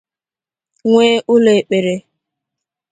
[0.89, 1.93] nwee ụlọekpere